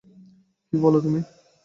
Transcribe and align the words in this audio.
কী 0.67 0.75
বল 0.83 0.93
তুমি! 1.03 1.21